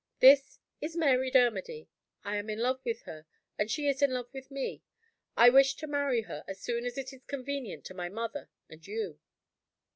[0.19, 1.87] This is Mary Dermody.
[2.23, 3.27] I am in love with her,
[3.59, 4.81] and she is in love with me.
[5.37, 8.87] I wish to marry her as soon as it is convenient to my mother and
[8.87, 9.19] you."